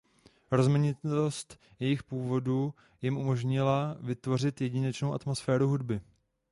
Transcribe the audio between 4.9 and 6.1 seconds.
atmosféru hudby.